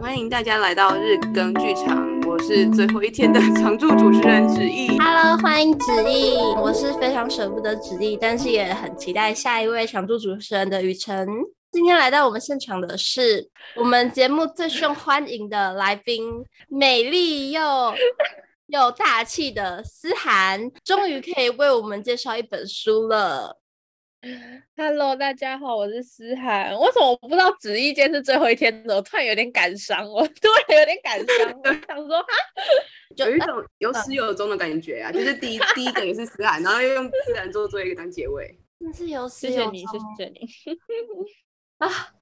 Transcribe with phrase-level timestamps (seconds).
[0.00, 4.98] 欢迎大家来到日更剧场，我是最后一天的常驻主持人芷逸。
[4.98, 11.28] Hello，欢迎芷逸，我是非常舍不得芷逸，但是也很期待下一位常驻主持人的雨辰。
[11.70, 16.32] 今天来到我们现场的是我们节目最受欢迎的来宾，
[16.70, 17.60] 美丽又
[18.68, 23.58] 又大气的思涵，终于可以为我们介绍一本书了。
[24.76, 26.78] Hello，大家好，我是思涵。
[26.78, 28.94] 为什么我不知道芷逸今天是最后一天的？
[28.96, 31.58] 我突然有点感伤，我 突然有点感伤。
[31.64, 32.26] 我想说，哈，
[33.16, 35.10] 有一种有始有终的感觉啊！
[35.10, 38.54] 就是第一第一个也是思涵，然后又用思涵做做一个当结尾。
[38.78, 39.74] 那是有始有终。
[39.74, 40.78] 谢谢你，谢谢
[41.14, 41.26] 你。
[41.78, 42.12] 啊啊！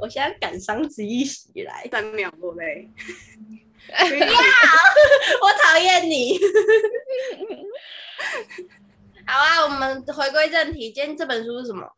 [0.00, 2.88] 我现在感伤之一袭来，三秒落泪。
[3.88, 4.30] 不要！
[5.42, 6.38] 我讨厌你。
[9.32, 10.90] 好啊，我们回归正题。
[10.90, 11.88] 今天这本书是什么？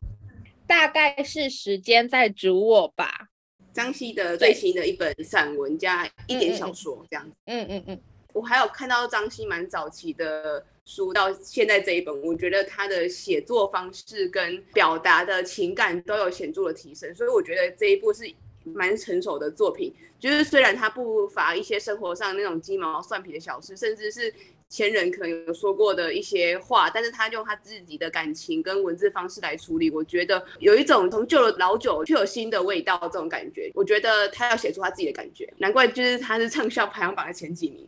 [0.67, 3.29] 大概是时间在煮我吧。
[3.73, 7.35] 张希的最新的一本散文加一点小说，这样子。
[7.45, 7.95] 嗯嗯嗯。
[7.95, 8.01] 嗯，
[8.33, 18.31] 我还有看到张希蛮早期的书，到现在这一本，我觉得他的写作方式跟表达的情感都有显著的提升，所以我觉得这一部是
[18.63, 19.93] 蛮成熟的作品。
[20.19, 24.33] 就是虽然他不乏一些生活上那种鸡毛蒜皮的小事，甚至是。
[24.69, 33.71] 前人可能有说过的一些话，但是他用他自己的感情跟文字方式来处理，我觉得有一种从旧的老酒却有新的味道这种感觉。
[33.75, 37.87] 我觉得他要写出他自己的感觉，难怪就是他是畅销排行榜的前几名。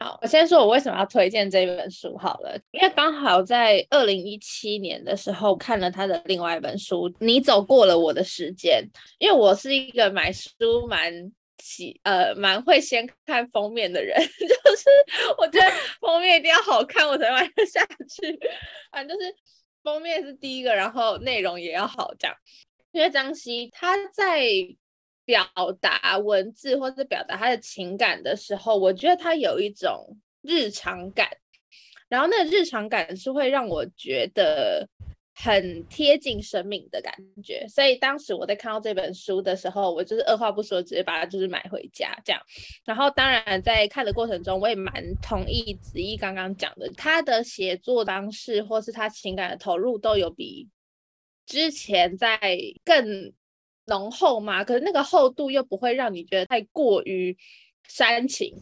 [0.00, 8.82] 好，我先说我为什么要推荐这本书好了，因为刚好在二零一七年的时候看了他的另外一本书《你走过了我的时间》，
[9.18, 11.32] 因为我是一个买书蛮。
[11.62, 14.88] 喜呃，蛮会先看封面的人， 就是
[15.36, 18.40] 我觉得封面一定要好看，我才买得下去。
[18.90, 19.30] 反正就是
[19.82, 22.34] 封面是第一个，然后内容也要好这样。
[22.92, 24.46] 因为张西他在
[25.30, 25.48] 表
[25.80, 31.30] 达文字或者表达他的情感的时候，我觉得他有一种日常感，
[32.08, 34.88] 然后那个日常感是会让我觉得。
[35.42, 42.42] 很贴近生命的感觉，所以当时我在看到这本书的时候，我就是二话不说，直接把它就是买回家这样。
[42.84, 44.92] 然后当然在看的过程中，我也蛮
[45.22, 50.68] 同意芷逸刚刚讲的，他的写作方式或是他情感的投入都有比
[51.46, 52.38] 之前在
[52.84, 53.32] 更
[53.90, 57.36] 浓厚嘛，可是那个厚度又不会让你觉得太过于
[57.86, 58.54] 煽情。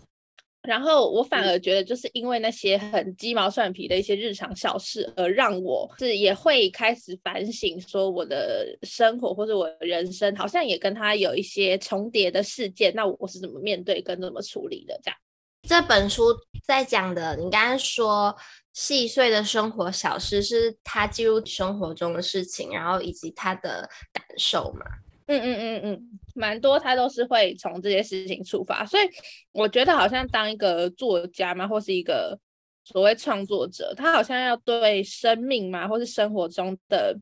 [0.62, 12.93] 然后我反而觉得，就是因为那些很鸡毛蒜皮的一些日常小事，而让我是也会开始反省，说我的生活或者我的人生好像也跟他有一些重叠的事件。
[12.95, 14.99] 那我是怎么面对跟怎么处理的？
[15.03, 15.19] 这样，
[15.62, 18.37] 这本书在讲的，你刚刚说
[18.75, 24.84] 细碎的生活小事，是他记录生活中的事情，然后以及他的感受嘛？
[25.28, 29.05] 嗯嗯嗯嗯，蛮多他都是会从这些事情出发，所以
[29.53, 32.39] 我觉得好像当一个作家嘛，或是一个
[32.83, 37.15] 所谓创作者，他好像要对生命嘛，或是生活中的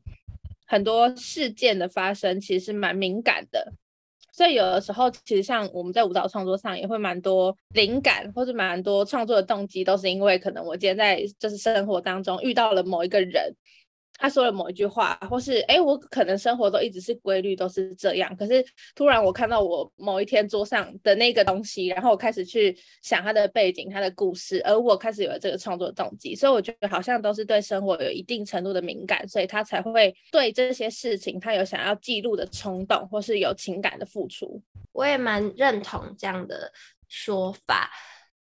[0.65, 3.73] 很多事件的发生，其实蛮敏感的。
[4.31, 13.53] 所以有的时候，其实像我们在舞蹈创作上，也会蛮多灵感，或是蛮多创作的动机，都是因为可能我今天在就是生活当中遇到了某一个人。
[14.17, 18.35] 他说了某一句话，或是哎，我可能生活都一直是规律，都是这样。
[18.35, 26.35] 可是突然我看到我某一天桌上的那个东西，然后我开始去想他的背景、他的故事，而我开始有了这个创作动机。
[26.35, 34.61] 所以我觉得好像都是对生活有一定程度的敏感，所以他才会对这些事情他有想要记录的冲动，或是有情感的付出。
[34.91, 36.71] 我也蛮认同这样的
[37.07, 37.91] 说法。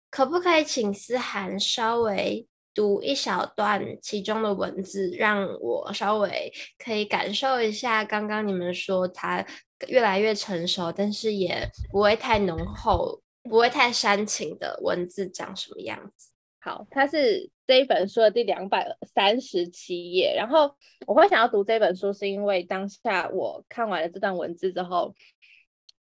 [0.09, 9.45] 可不可以请思涵稍微读一小段其中的文字，让我稍微可以感受一下刚刚你们说它
[9.87, 16.29] 越来越成熟，但是也不会太浓厚、不会太煽情的文字长什么样子。
[16.59, 20.33] 好，它是这一本书的第两百三十七页。
[20.35, 20.75] 然后
[21.05, 25.13] 我会想要读这本书，是因为当下我看完了这段文字之后。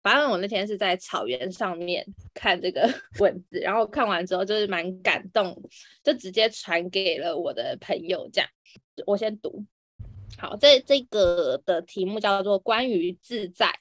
[0.04, 2.04] 反正我那天是在草原上面
[2.34, 5.56] 看这个 文字，然后看完之后就是蛮感动，
[6.04, 8.28] 就直接传给了我的朋友。
[8.34, 8.50] 这样，
[9.06, 9.64] 我先读。
[10.40, 13.72] 好，这这个的题目叫做“关于自在”。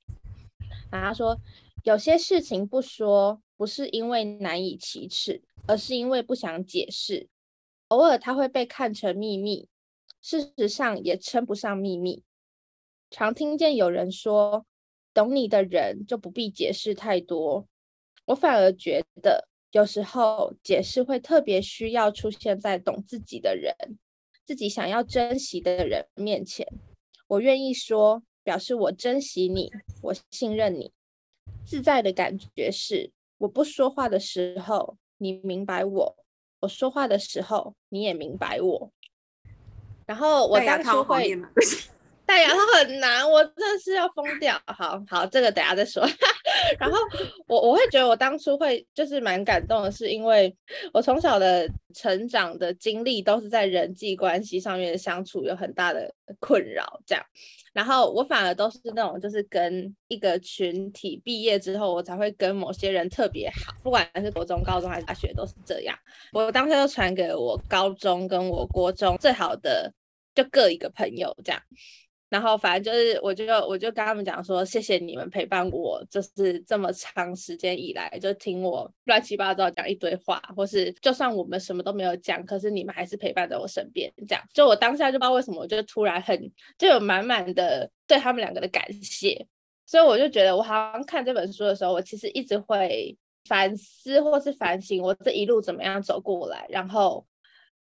[0.93, 1.39] 然后他说，
[1.85, 7.29] 有些事情不说，不是因为难以启齿，而是因为不想解释。
[7.89, 9.69] 偶尔它会被看成秘密，
[10.21, 12.25] 事实上也称不上秘密。
[13.11, 14.67] 常听见有人说。
[15.13, 17.67] 懂你的人就不必解释太多，
[18.27, 23.75] 我反而觉得有时候解释会特别需要出现在懂自己的人、
[24.45, 26.67] 自己想要珍惜的人面前。
[27.27, 29.71] 我愿意说，表示我珍惜你，
[30.03, 30.93] 我信任你，
[31.65, 36.17] 自在的感觉是，我不说话的时候，你明白我；
[36.61, 38.93] 我说话的时候，你也明白我。
[40.07, 41.41] 然后我当初会。
[42.31, 44.57] 戴牙套很难，我真的是要疯掉。
[44.67, 46.07] 好好，这个等下再说。
[46.79, 46.97] 然后
[47.49, 50.57] 我我会觉得我当初会就是蛮感动的，是因为
[50.93, 57.25] 我从小的成长的经历都是在人际关系上面相处有很大的困扰，这样。
[57.73, 65.99] 然后我反而都是那种就是跟一个群体毕业之后，我才会跟某些人特别好，不管是国中、高中还是大学都是这样。
[66.33, 69.93] 我当时就传给我高中跟我国中最好的
[70.33, 71.61] 就各一个朋友这样。
[72.31, 84.43] 然后反正就是，我就我就跟他们讲说，谢谢你们陪伴我，就是这么长时间以来，就听我乱七八糟讲一堆话，或是就算我们什么都没有讲，可是你们还是陪伴在我身边，这样。
[84.55, 86.41] 就我当下就不知道为什么，我就突然很
[86.79, 89.45] 就有满满的对他们两个的感谢，
[89.85, 97.27] 所以我就觉得，我好像看这本书的时候，我其实一直会反思或是反省我这一路怎么样走过来，然后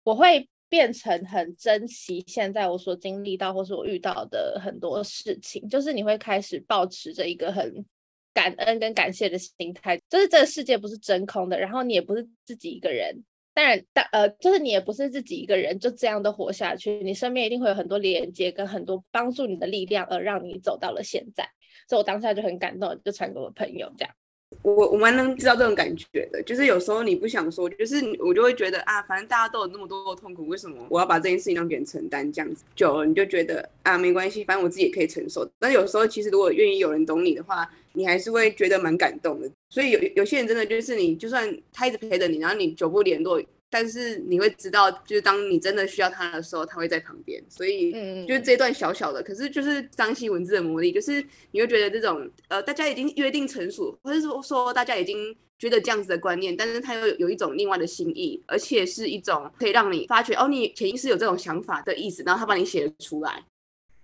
[0.03, 0.47] 我会。
[0.69, 7.85] 变成很珍惜现在我所经历到或是我遇到的很多事情，就是你会开始抱持着一个很
[8.33, 13.23] 感恩跟感谢的心态，就是这个世界不是真空的，然后你也不是自己一个人，
[13.53, 21.49] 当然，但呃，就是你也不是自己一个人就这样的活下去，你身边一定会有很多连接跟很多帮助你的力量，而让你走到了现在，
[21.89, 24.13] 所以我当下就很感动，就传给我朋友这样。
[24.61, 32.31] 我我蛮能知道这种感觉的，就是有时候你不想说，就是我就会觉得啊，反正大家都有那么多的痛苦，为什么我要把这件事情让别人承担？
[32.31, 35.49] 这样子久了，你就觉得啊，没关系，反正我自己也可以承受。
[35.59, 39.49] 但有时候其实如果愿意有人懂你的话，你还是会觉得蛮感动的。
[39.69, 43.41] 所以有有些人真的就是你，就算他一直陪着你，然后你久不联络。
[43.69, 47.43] 但是你会知道，就是当你真的需要他的时候，他会在旁边。
[47.49, 47.91] 所以，
[48.25, 63.43] 就是这段小小的，可是就是张希文字的魔力，就是你会觉得这种呃，大家已经约定成熟，或者说说大家已经觉得这样子的观念，但是他又有一种另外的心意，而且是一种可以让你发觉哦，你潜意识有这种想法的意思，然后他帮你写了出来。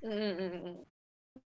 [0.02, 0.86] 嗯嗯嗯嗯。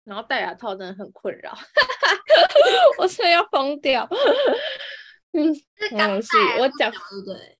[0.04, 1.56] 然后戴牙套真的很困扰，
[2.98, 4.08] 我现在要疯掉。
[5.32, 5.48] 嗯，
[5.92, 7.57] 没事，我讲对对。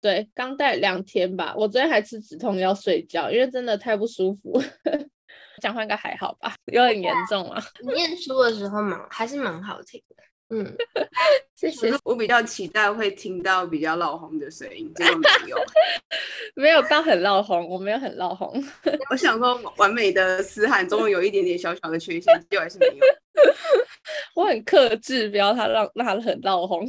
[0.00, 4.62] 对，刚戴两天吧，我昨天还吃止痛药睡觉，因为真的太不舒服。
[5.60, 6.54] 讲话应该还好吧？
[6.72, 7.60] 有很严重啊？
[7.80, 10.16] 你念书的时候蛮还是蛮好听的。
[10.50, 10.64] 嗯，
[11.56, 11.92] 谢谢。
[12.04, 15.56] 我比较期待会听到比较闹红的声音，结果没有，
[16.54, 18.50] 没有到很闹红，我没有很闹红。
[19.10, 22.94] 我想说，完美的思涵终于有一点点小小的缺陷，结果还是没有。
[24.34, 26.88] 我很克制，不要他让让他很闹红。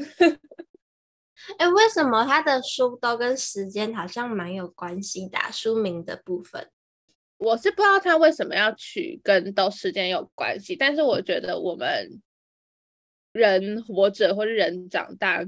[1.58, 5.38] 哎，为什么他的书都跟时间好像蛮有关系的？
[5.52, 6.70] 书名的部分，
[7.38, 12.22] 我是不知道他为什么要取跟都时间有关系，但是我觉得我们
[13.34, 15.44] 人活着或者人长大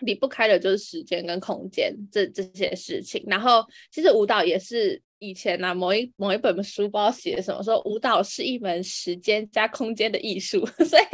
[0.00, 3.24] 离不开的就是时间跟空间这这些事情。
[3.26, 11.04] 然后其实舞蹈也是以前呢、某一某一本书包写什么说舞蹈是一门时间加空间的艺术， 所以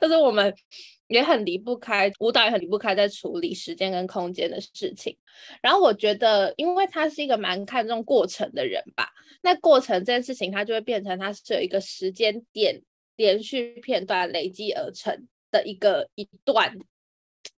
[0.00, 0.52] 就是我们。
[1.14, 5.16] 也很离不开舞蹈，也很离不开在处理时间跟空间的事情。
[5.62, 9.08] 然后我觉得，因为他是一个蛮看重过程的人吧，
[9.40, 12.82] 那过程这件事情，他就会变成他是有一个时间点
[13.14, 16.76] 连续片段累积而成的一个一段。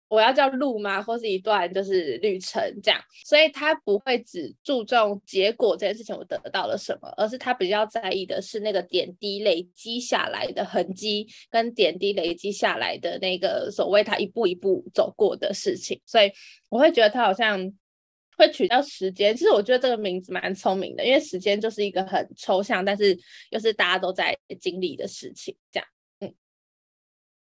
[0.09, 1.03] 我要叫路吗？
[1.03, 16.01] 或是一段就是旅程这样，所以他不会只注重结果这件事情，我得到了什么，而是他比较在意的是那个点滴累积下来的痕迹，跟点滴累积下来的那个所谓他一步一步走过的事情。
[16.07, 16.31] 所以
[16.69, 17.73] 我会觉得他好像
[18.37, 23.19] 会取到时间，其实我觉得这个名字蛮聪明的，因为时间就是一个很抽象，但是
[23.51, 25.89] 又是大家都在经历的事情，这样。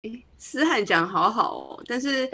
[0.04, 2.28] 诶，思涵讲好好哦，但是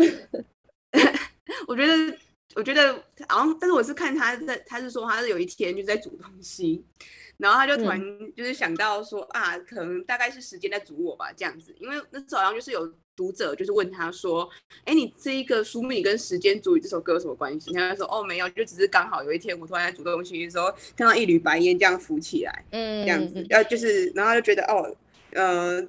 [1.67, 2.17] 我觉得，
[2.55, 2.93] 我觉得
[3.27, 6.81] 好像，但是我是看他在，他是说他是有一天就在煮东西，
[7.37, 8.01] 然后他就突然
[8.35, 14.49] 就是想到说、嗯、啊，可能大概是时间在煮我吧，这样子，因为那时候好像就是有读者就是问他说，
[14.85, 17.73] 哎，你这一个书名跟时间煮雨这首歌有什么关系？
[17.73, 24.95] 他就说哦，没有，就只是刚好有一天我突然在煮东西的时候看到一缕白烟这样浮起来，嗯，这样子，呃，就是然后他就觉得哦，
[25.31, 25.85] 呃。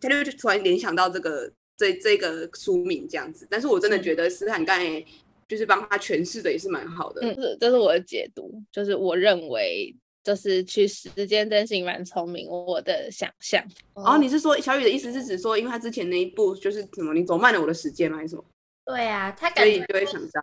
[0.00, 5.04] 他就突然联想到这个这这个书名这样子，但是我真的觉得思涵刚才
[5.48, 7.20] 就是帮他诠释的也是蛮好的。
[7.22, 13.62] 嗯，是，这是我的解读，就是我认为就是去时间真心蛮聪明，我的想象。
[13.94, 18.16] 哦，你是说小雨的意思是指说，因为他之前那一步就是什么，你走慢了我的时间吗？
[18.16, 18.44] 还是什么？
[18.86, 20.42] 对啊，他感觉就会想到，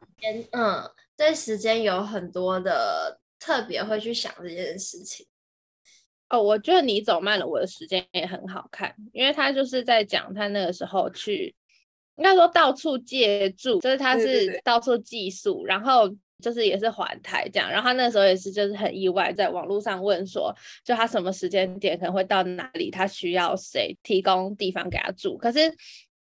[0.52, 0.84] 嗯，
[1.16, 5.26] 对时间有很多的特别会去想这件事情。
[6.32, 11.54] 哦，我觉得你走慢了，我的时间也很好看，因为他就是在讲他那个时候去，
[12.16, 16.10] 应该说到处借住，就是他是到处寄宿，然后
[16.42, 25.60] 就是也是环台这样，然后他那时候也是就是很意外，在网络上问说，就他什么时间点可能会到哪里，他需要谁提供地方给他住，可是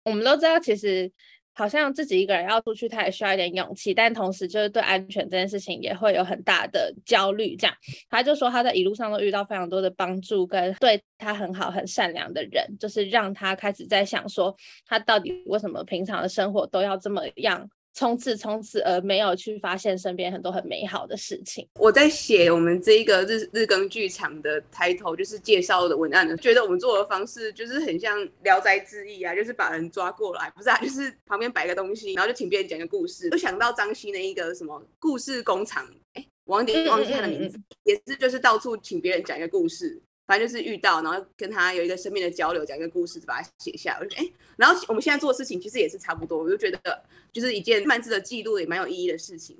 [0.03, 1.11] 我们都知道其实。
[1.55, 7.55] 好像自己一个人要出去，他也需要一点勇气，但同时就是对安全这件事情也会有很大的焦虑。
[7.55, 7.75] 这样，
[8.09, 14.53] 他就说他在一路上都遇到非常多的帮助，跟对他很好、很善良的人，就是让他开始在想说，
[14.85, 17.67] 他到底为什么平常的生活都要这么样。
[17.95, 21.65] 冲刺冲刺，而没有去发现身边很多很美好的事情。
[21.79, 33.29] 我在写我们这一个日日更剧场的抬头，就是介绍的文案呢，觉得我们做的方式就是很像《聊斋志异》啊，就是把人抓过来，不是啊，就是旁边摆个东西，然后就请别人讲个故事。
[33.29, 40.01] 就想到张西的一个什么故事工厂，哎，忘记忘记他的名字，也是就是到处请别人讲一个故事。
[40.27, 43.99] 反正就是遇到，然后跟他有一个生命的交流，讲一个故事，就把它写下来。
[43.99, 49.59] 我就觉得，哎，然后我们现在做的事情其实也是差不多，我就觉得就是一件慢字的记录，也蛮有意义的事情。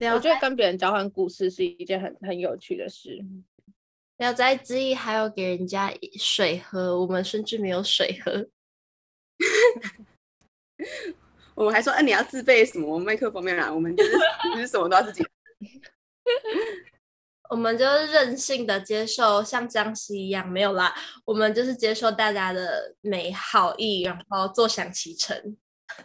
[0.00, 3.24] 我觉得跟别人交换故事是一件很很有趣的事。
[4.18, 8.46] 聊斋之意还有给人家水喝，我们甚至没有水喝。
[11.54, 13.72] 我们还说，哎，你要自备什么麦克风没有啦？
[13.72, 14.12] 我们就是
[14.54, 15.24] 就是什么都要自己。
[17.50, 20.94] 我们就是任性的接受，像江西一样没有啦。
[21.26, 25.56] 我们就是接受大家的美好意，然后坐享其成。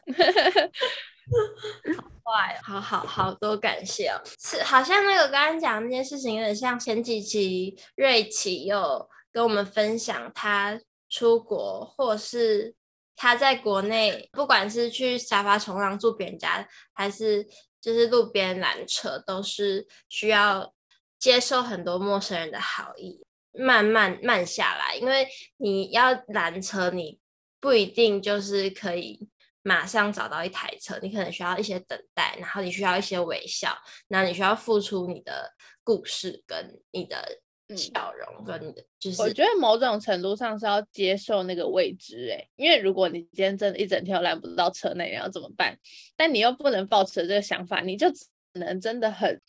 [1.98, 4.22] 好坏，好好好多感谢哦。
[4.38, 10.79] 是，好像那个刚刚讲那件事情，有点像前几期瑞奇又跟我们分享他
[11.10, 12.75] 出国，或是
[13.15, 17.48] 他在国内，不管是去沙发冲浪住别人家，还是
[17.79, 20.74] 就是路边拦车，都是需要。
[21.20, 23.22] 接受很多陌生人的好意，
[23.52, 27.20] 慢慢慢下来，因为你要拦车，你
[27.60, 29.28] 不一定就是可以
[29.62, 37.42] 马上找到一台车，你可能需要一些等待，然后你需要一些微笑，那你需要付出你的故事跟你的
[37.76, 45.78] 笑容跟你的，就是我觉得某种程度上是要接受那个未知，哎，因为如果你今天真的一整天都拦不到车内，你要怎么办？
[46.16, 49.42] 但你又不能抱持这个想法，你就只能真的很。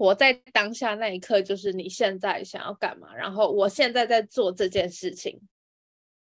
[0.00, 5.38] 活在当下那一刻，就是你现在想要干嘛，然后我现在在做这件事情，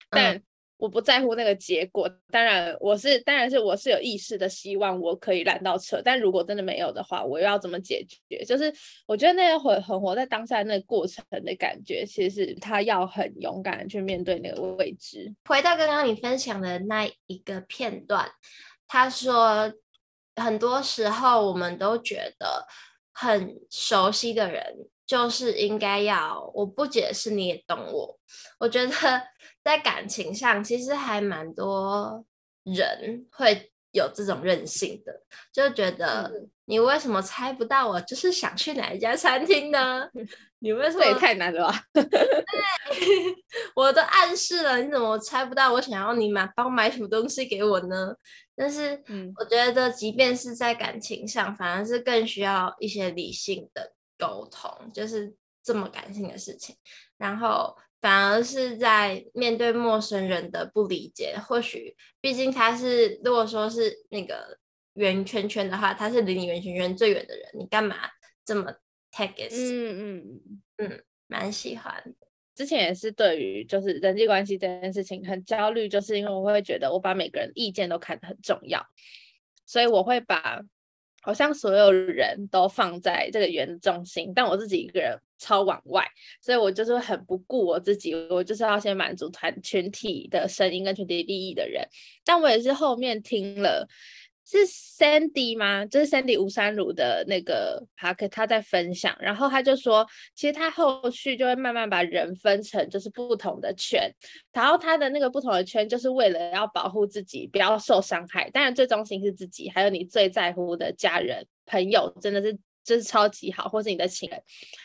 [0.08, 0.40] 但
[0.76, 2.06] 我不在乎那个结果。
[2.06, 6.00] 嗯、当然，我是当然是我是有意识的，希望我可以拦到车。
[6.00, 8.44] 但如果真的没有的话，我又要怎么解决？
[8.44, 8.72] 就是
[9.08, 15.34] 我觉得那个活很活在当下那个过程的感觉，其实他要很勇敢的去面对那个未知。
[15.46, 18.30] 回到刚刚你分享的那一个片段，
[18.86, 19.74] 他说
[20.36, 22.64] 很多时候我们都觉得。
[23.14, 28.18] 很熟悉的人，就是应该要我不解释你也懂我。
[28.58, 28.90] 我觉得
[29.64, 32.24] 在感情上，其实还蛮多
[32.64, 36.30] 人会有这种任性的，就觉得
[36.66, 40.08] 你为什么猜不到我就是想去哪一家餐厅呢？
[40.58, 41.04] 你为什么？
[41.04, 41.84] 这也太难了吧？
[41.92, 42.02] 对，
[43.76, 48.14] 我都暗示了，你怎么猜不到我想要你买帮买什么东西给我呢？
[48.56, 49.02] 但是，
[49.36, 56.76] 我觉得，即便是在感情上，反而是更需要一些理性的沟通，就是这么感性的事情。
[57.18, 64.58] 然后，反而是在面对陌生人的不理解，或许，毕竟他是，如果说是那个
[64.94, 67.96] 圆圈圈的话，他是离你圆圈圈最远的人，你干嘛
[68.44, 68.72] 这么
[69.10, 69.52] take it？
[69.52, 72.23] 嗯嗯嗯，蛮喜欢的。
[72.54, 78.84] 之前也是对于就是人际关系这件事情很焦虑，就是因为我会觉得我把每个人意见都看得很重要，
[79.66, 80.62] 所以我会把
[81.22, 86.06] 好像所有人都放在这个圆的中心，但我自己一个人超往外，
[86.40, 91.82] 所以我就是很不顾我自己，我就是要先满足团群体的声音跟群体利益的人，
[92.24, 93.88] 但我也是后面听了。
[94.46, 95.86] 是 Sandy 吗？
[95.86, 104.10] 就是 Sandy 吴三如的那个 Podcast 他在分享，然后他就说，其实他后续就会慢慢把人分成就是不同的圈，
[104.52, 112.58] 然后他的那个不同的圈就是为了要保护自己不要受伤害，当然最中心是自己，还有你最在乎的家人朋友，真的是。
[112.84, 114.40] 就是超级好，或是你的情人，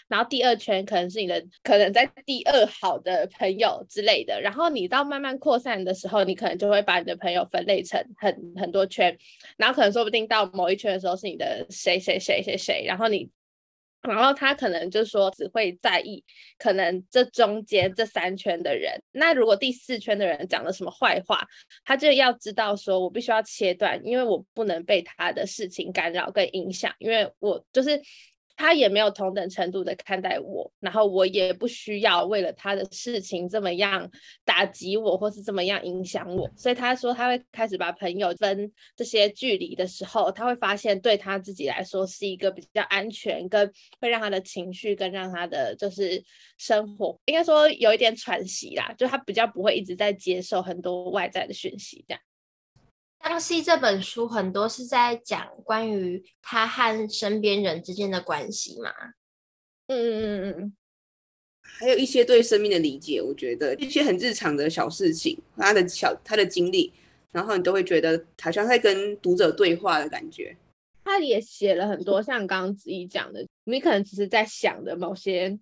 [0.08, 9.18] 然后第二圈可能是你的，可能在第二好的朋友之类的，然后你到慢慢扩散的时候，你可能就会把你的朋友分类成很很多圈，
[9.58, 13.29] 然后可能说不定到某一圈的时候是你的谁谁谁谁谁，然后你。
[14.01, 16.24] 然后他可能就说只会在意
[16.58, 21.46] 可能这中间这三圈的人，那如果第四圈的人讲了什么坏话，
[21.84, 28.01] 他就要知道说我必须要切断，因为我不能被他的事情干扰跟影响，因为我就是
[28.60, 34.12] 他也没有同等程度的看待我，然后我也不需要为了他的事情这么样
[34.44, 36.46] 打击我，或是这么样影响我。
[36.58, 46.22] 所以他说他会开始把朋友分这些距离的时候，他会发现对他自己来说是一个比较安全，跟会让他的情绪跟让他的就是
[46.58, 52.22] 生活应该说有一点喘息啦，就他比较不会一直在接受很多外在的讯息这样。
[53.22, 58.92] 当西这本书很多是在讲关于他和身边人之间的关系嘛，
[59.88, 60.74] 嗯嗯嗯嗯嗯，
[61.62, 66.92] 还有一些对生命的理解，我觉得一些很日常的小事情，他的小他的经历，
[67.32, 70.56] 然后你都会觉得好像在跟读者对话的感觉。
[71.04, 75.60] 他也写了很多像刚刚子怡讲的，你可能只是在想的某些。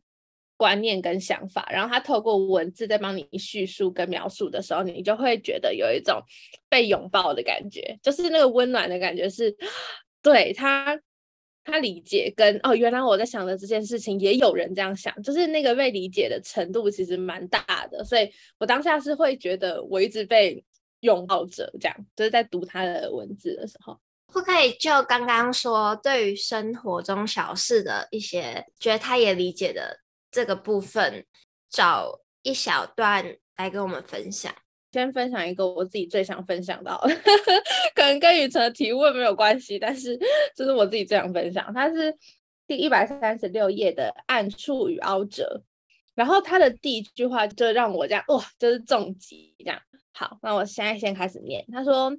[0.58, 6.20] 观念跟想法，然后他透过文字在帮你叙述跟描述的时候，你就会觉得有一种
[6.68, 9.56] 被拥抱的感觉，就是那个温暖的感觉是，
[10.24, 11.00] 对他，
[11.64, 20.66] 他理解跟哦，原来我在想的这件事情也有人这样想，就是那个被理解的程度其实蛮大的，所以我当下是会觉得我一直被
[21.02, 23.96] 拥抱着，这样就是在读他的文字的时候，
[24.34, 30.00] 不可以就刚刚说对于生活中小事的一些，觉得他也理解的。
[30.32, 31.26] 这个部分
[31.70, 34.54] 找一小段来跟我们分享。
[34.94, 37.14] 先分享一个我自己最想分享到的，
[37.94, 40.18] 可能跟雨辰的提问没有关系，但是
[40.56, 41.72] 这是我自己最想分享。
[41.74, 42.18] 它是
[42.66, 45.62] 第一百三十六页的暗处与凹折，
[46.16, 49.80] 然后它的第一句话就让我这样哇，就是重击这样。
[50.14, 51.64] 好，那我现在先开始念。
[51.72, 52.12] 他说：“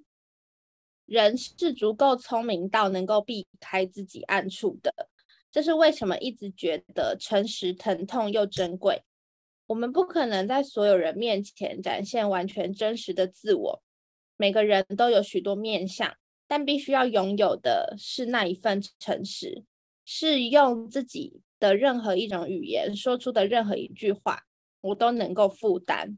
[1.07, 5.09] 人是足够聪明到能够避开自己暗处的。”
[5.51, 9.03] 这是为什么一直觉得诚实疼痛又珍贵。
[9.67, 13.83] 我们不可能在所有人面前展现完全真实的自我。
[14.37, 19.65] 每个人都有许多面相，但必须要拥有的是那一份诚实，
[20.05, 24.45] 是用自己的任何一种语言说出的任何一句话，
[24.81, 26.17] 我都能够负担。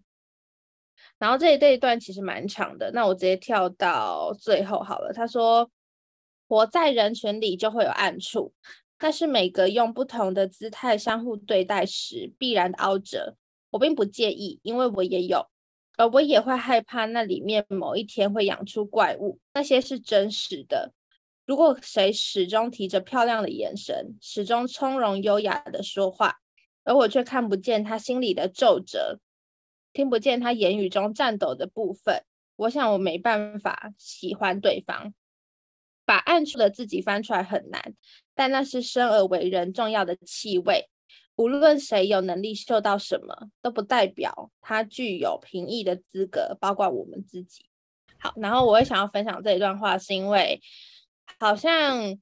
[1.19, 5.13] 然后这一这一段其实蛮长的，那我直接跳到最后好了。
[5.13, 5.71] 他说
[6.47, 8.53] ：“活在人群里就会有暗处。”
[9.03, 13.35] 但是每个用不同的姿态相互对待时，必然的凹折。
[13.71, 15.47] 我并不介意，因为我也有，
[15.97, 19.39] 而我也会害怕那里面某一天会养出怪物。
[19.55, 20.93] 那些是真实的。
[21.47, 26.37] 如果谁始终提着漂亮的眼神，始终从容优雅的说话，
[26.85, 29.19] 而我却看不见他心里的皱褶，
[29.95, 32.23] 听不见他言语中颤抖的部分，
[32.57, 35.15] 我想我没办法喜欢对方。
[36.11, 37.95] 把暗处的自己翻出来很难。
[38.35, 40.89] 但那是生而为人重要的气味，
[41.37, 47.65] 无论谁有能力嗅到什么，都不代表他具有评议的资格，包括我们自己。
[48.19, 50.61] 好，然后我会想要分享这一段话，是因为
[51.39, 52.19] 好像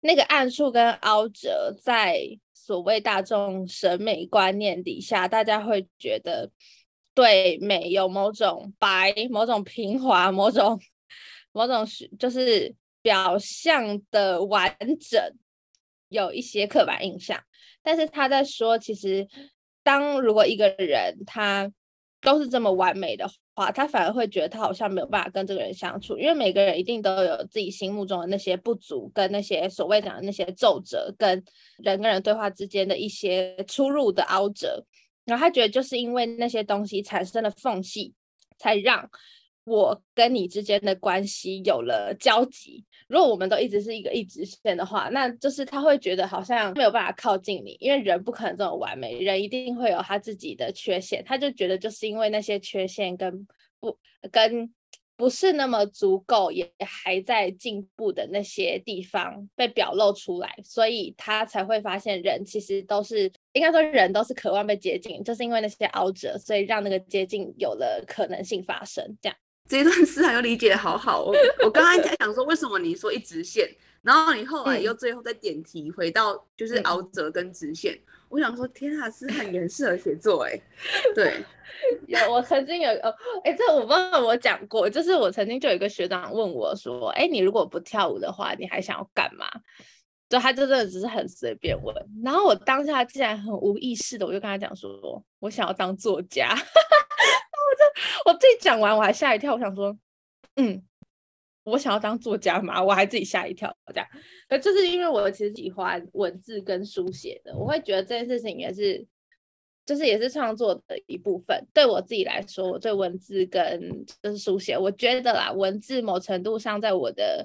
[0.00, 2.20] 那个暗处跟凹折，在
[2.52, 6.50] 所谓大众审美观念底下，大家会觉得
[7.14, 10.78] 对美有某种白、某种平滑、某种
[11.52, 11.86] 某种
[12.18, 15.20] 就是表象的完整。
[16.08, 17.40] 有一些刻板印象，
[17.84, 19.28] 但是他在说，其实
[19.84, 21.70] 当如果一个人他
[22.20, 31.40] 都是这么完美的话，他反而会觉得他好像没有办法跟这个人相处，因为每个人一定都有自己心目中的那些不足，跟那些所谓讲的那些皱褶，跟
[31.78, 34.84] 人跟人对话之间的一些出入的凹折，
[35.24, 38.12] 然后他觉得就是因为那些东西产生了缝隙，
[38.58, 39.08] 才让。
[39.70, 42.84] 我跟你之间的关系有了交集。
[43.06, 51.22] 如果我们都一直是一个一直线的话，那就是他会觉得好像没有办法靠近你，因为人不可能这么完美，人一定会有他自己的缺陷。
[51.24, 53.46] 他就觉得就是因为那些缺陷跟
[53.78, 53.96] 不
[54.32, 54.74] 跟
[55.16, 69.38] 不是那么足够，也还在进步的那些地方被表露出来，所以他才会发现人其实都是应该说人都是渴望被接近，就是因为那些凹折，所以让那个接近有了可能性发生，这样。
[69.70, 71.32] 这一段思涵又理解得好好，哦。
[71.62, 73.70] 我刚刚在想说，为什么你说一直线，
[74.02, 80.60] 然后你后来又最后再点题回到就是熬折跟直线，嗯、我想说天啊，思涵也很适合写作哎，
[81.14, 81.44] 对，
[82.08, 89.48] 有我曾经有哦，哎，这我忘了我讲过，就是我曾经就有一个学长问我说，哎，你如果不跳舞的话，你还想要干嘛？
[90.28, 96.58] 就他就真的只是很随便问，然后我当下竟然很无意识的，我就跟他讲说，我想要当作家。
[97.70, 99.54] 我这我自己讲完，我还吓一跳。
[99.54, 99.96] 我想说，
[100.56, 100.82] 嗯，
[101.64, 103.74] 我想要当作家嘛，我还自己吓一跳。
[103.86, 104.06] 这样，
[104.48, 109.06] 呃，就是因为我其实喜欢文字跟书写的，我会觉得这件事情也是，
[109.86, 111.66] 就是也是创作的一部分。
[111.72, 117.42] 对我自己来说，我对文字跟就是书写，我觉得啦，文字某程度上在我的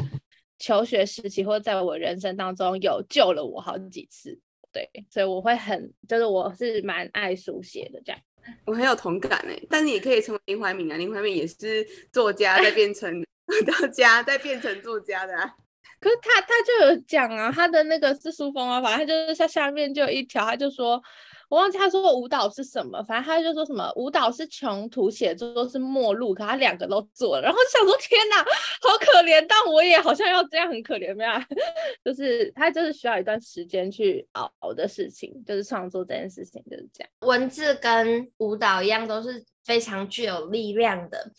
[0.57, 4.39] 求学时期或在我人生当中有救了我好几次。
[4.71, 8.21] 对，所以我会很，就是我是蛮爱书写的这样。
[8.65, 13.25] 我很有同感哎，但是也可以成为林怀民啊，林怀民也是作家，再变成
[13.65, 15.53] 作家，再变成作家的啊。
[15.99, 21.01] 可是他他就有讲啊，他的那个是书封啊，反正他就是下下面就有一条，他就说。
[21.49, 27.41] 我忘记他说过舞蹈是什么，反正他就说什么舞蹈是穷途，写作是末路，可他两个都做了。
[27.43, 31.31] 然后想说天哪，好可怜，但我也好像要这样很可怜，没有？
[32.03, 37.09] 就是他就是需要一段时间去熬的事情，就是创作这件事情就是这样。
[37.21, 41.31] 文字跟舞蹈一样，都是非常具有力量的。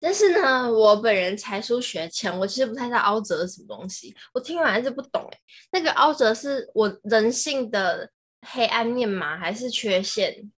[0.00, 4.12] 但是呢，我本人才疏学浅，我其实不太知道凹折是什么东西。
[4.34, 5.38] 我听完还是不懂哎，
[5.70, 8.10] 那个凹折是我人性的。
[8.42, 9.38] 黑暗面吗？
[9.38, 10.50] 还是缺陷，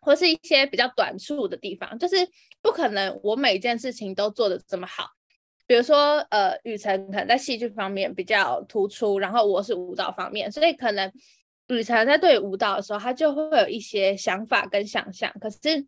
[0.00, 1.98] 或是一些比较短处的地方？
[1.98, 2.16] 就是
[2.62, 5.10] 不可能我每件事情都做的这么好。
[5.66, 11.12] 比如说，呃，雨辰可能在戏剧方面比较突出，然后我是舞蹈方面，所以可能
[11.66, 15.32] 雨辰在对舞蹈的时候，他就会有一些想法跟想象。
[15.40, 15.84] 可是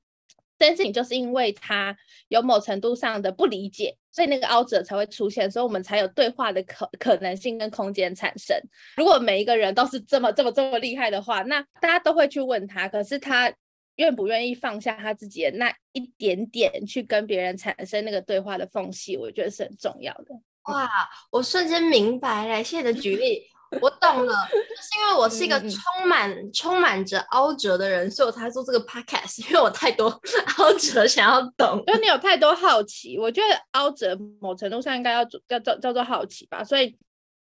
[0.59, 1.97] 这件事情就是因为他
[2.29, 3.97] 有某程度上的不理解。
[4.11, 8.59] 所以那个凹折才会出现，所以我们才有对话的可可能性跟空间产生。
[8.97, 13.53] 如果每一个人都是这么这么这么厉害的话，那大家都会去问他，可是他
[13.95, 20.35] 愿不愿意放下他自己的那一点点，去跟别人产生那个对话的缝隙，我觉得是很重要的。
[20.73, 20.91] 哇，
[21.31, 23.45] 我瞬间明白了，谢谢的举例。
[23.81, 29.47] 我懂了，就是因为我是一个充满、嗯、充满着凹折的人，所以我才做这个 podcast。
[29.49, 30.09] 因为我太多
[30.59, 33.19] 凹折想要懂，因为你有太多好奇。
[33.19, 36.97] 我觉得凹折某程度上应该要叫叫叫做好奇吧，所以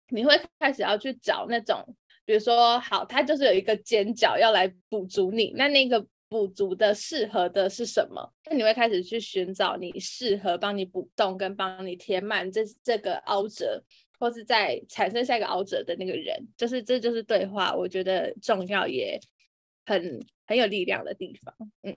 [0.10, 1.84] 你会开始要去找那种，
[2.26, 8.34] 比如说，好，它就是有一个尖角要来补足你，那那个补足的适合的是什么？
[8.50, 13.84] 那你会开始去寻找你适合帮你补洞跟帮你填满这这个凹折。
[14.20, 19.20] 或是在产生下一个熬折的那个人，就是这就是对话，我觉得重要也
[19.86, 21.54] 很很有力量的地方。
[21.84, 21.96] 嗯，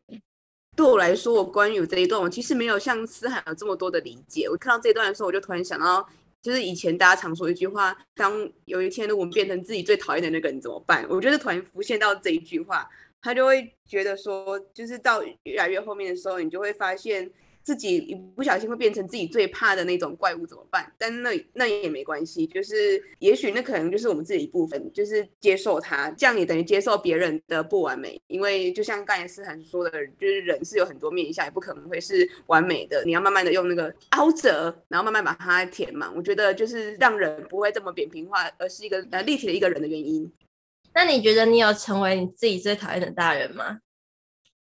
[0.76, 4.48] 对我来说，我关于这一段，我其实没有像思涵有这么多的理解。
[4.48, 6.08] 我看到这一段的时候，我就突然想到，
[6.42, 11.06] 就是以前大家常说一句话：当有一天我们变成自己最讨厌的那个人怎么办？
[11.08, 12.88] 我觉得突然浮现到这一句话，
[13.22, 17.30] 他就会觉得说，就是到越来越后面的时候，你就会发现。
[17.68, 20.90] 自己一不小心会变成自己最怕的那种怪物怎么办？
[20.96, 28.18] 但那那也没关系，就是也许那可能就是我们自己一部分，就是接受它，这样你等于接受别人的不完美。
[28.26, 33.04] 因为就像刚才思涵说的，就是人是有很多面相，也不可能会是完美的。
[33.04, 36.10] 你要慢慢的用那个凹折，然后慢慢把它填满。
[36.16, 40.32] 我觉得就是让人不会这么扁平化，而是一个呃立体的一个人的原因。
[40.94, 43.80] 那你觉得你有成为你自己最讨厌的大人吗？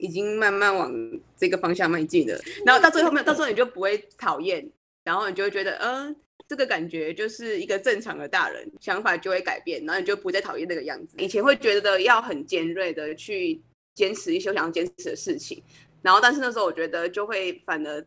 [0.03, 0.93] 已经慢慢往
[1.37, 2.37] 这个方向迈进了，
[2.67, 4.69] 然后到最后面，到时候你就不会讨厌，
[5.05, 6.17] 然后你就会觉得，嗯、呃，
[6.49, 11.17] 这个感觉就是一个正常的大人，想法就会改变，然后你就不再讨厌那个样子。
[11.19, 13.63] 以前会觉得要很尖锐的去
[13.95, 15.63] 坚持一些想要坚持的事情，
[16.03, 18.05] 然后但是那时候我觉得就会反而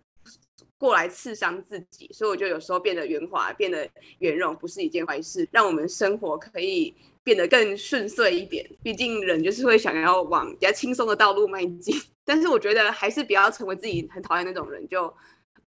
[0.77, 6.95] 过来刺伤自己，所以我就有时候变得圆滑，变得圆融，不是一件坏事，让我们生活可以。
[7.25, 11.99] 变得更顺遂一点，毕竟人就是会想要往比较轻松的道路迈进。
[12.23, 15.11] 但是我觉得还是不要成为自己很讨厌那种人就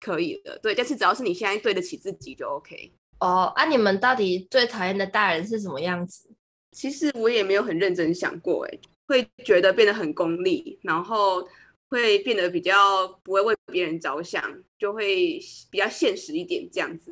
[0.01, 0.59] 可以了。
[0.61, 2.91] 对，但是只要是你现在对得起自己就 OK。
[3.21, 6.27] 哦，啊，你们到底最讨厌的大人是什么样子？
[6.73, 11.47] 其实我也没有很认真想过，哎，会觉得变得很功利，然后
[11.95, 14.43] 会变得比较不会为别人着想，
[14.77, 15.39] 就会
[15.71, 17.11] 比较现实一点这样子。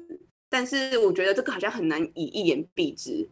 [0.50, 3.28] 但是我觉得这个好像很难以一言蔽之。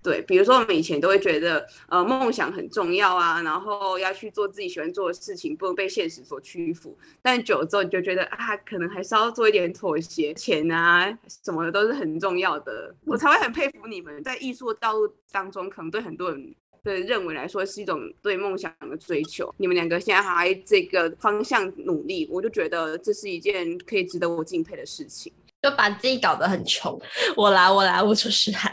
[0.00, 6.96] 对，比如说我们以前都会觉得，呃，梦想很重要啊，然后要去做自己喜欢做的事情，不能被现实所屈服。
[7.20, 12.94] 但久了之后，你就觉得啊，可能还是要做一点妥协，钱啊什么的都是很重要的。
[13.04, 19.54] 我才会很佩服你们，在艺术的道路当中，可能对很多人的认为来说是一种对梦想的追求。
[19.58, 25.32] 你们两个现在还在这个方向努力，我就觉得这是一件可以值得我敬佩的事情。
[25.60, 26.96] 就把自己搞得很穷，
[27.36, 28.72] 我来，我来，我出师涵。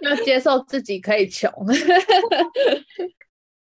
[0.00, 1.48] 要接受自己可以穷。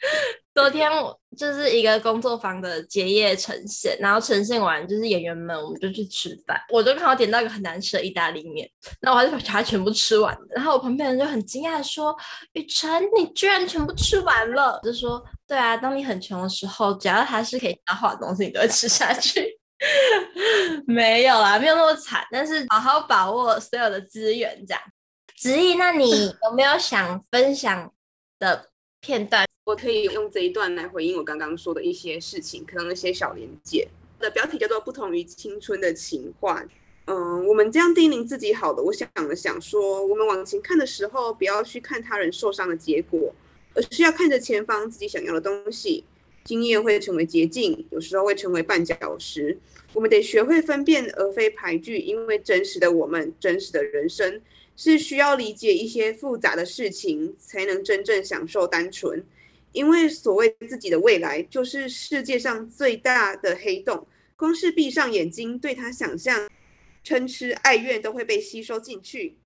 [0.53, 6.59] 昨天我就是一个工作坊的结业呈现，然后呈现完就是演员们，我们就去吃饭。
[6.69, 10.37] 我就看到点到一个很难吃的意大利面，那我还是把它全部吃完。
[10.49, 12.15] 然后我旁边人就很惊讶说
[12.53, 19.57] ：“雨辰，你居然全部吃完了！”就说：“对啊，当你很穷的时候，只要它是可以消化的东西，你都会吃下去。
[20.85, 24.81] ”没有啦，没有那么惨，但是好好把握所有的资源，这样。
[25.37, 27.91] 子毅，那你 有没有想分享
[28.37, 29.45] 的片段？
[29.71, 33.87] 我可以用这一段来回应我刚刚说的一些事情，可能一些小连接。
[34.19, 36.61] 的标题叫做《不同于青春的情话》。
[37.05, 38.83] 嗯，我们这样叮咛自己好了。
[38.83, 43.33] 我想了想说，我们往前看的时候，不要去看他人受伤的结果，
[43.73, 46.03] 而是要看着前方自己想要的东西。
[46.43, 49.57] 经验会成为捷径，有时候会成为绊脚石。
[49.93, 54.41] 我们得学会分辨，而非排拒，因为真实的我们，真实的人生，
[54.75, 59.23] 是需要理解一些复杂的事情，才能真正享受单纯。
[59.73, 66.49] 因为所谓自己的未来，就是世界上最大的黑洞，光是闭上眼睛对它想象，
[67.05, 69.37] 嗔痴爱怨都会被吸收进去。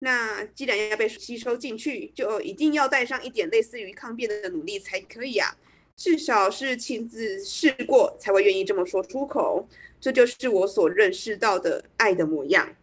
[0.00, 5.56] 那既然要被吸收进去，就一定要带上一点类似于抗辩的努力才可以啊。
[5.96, 9.68] 至少是亲自试过才会愿意这么说出口，
[10.00, 12.76] 这就是我所认识到的爱的模样。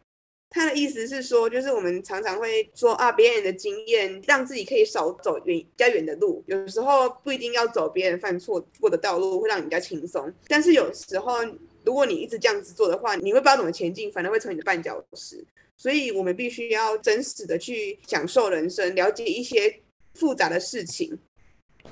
[0.50, 10.34] 他的意思是说，就是我们常常会说啊，别人的经验让自己可以少走远较远的路，有时候不一定要走别人犯错过的道路，会让你比较轻松。
[10.48, 11.40] 但是有时候，
[11.84, 15.44] 如果你一直这样子做的话，你会不知道怎么前进，反而会成为你的绊脚石。
[15.78, 19.82] 所以我们必须要真实的去享受人生，了解一些
[20.14, 21.20] 复杂的事情。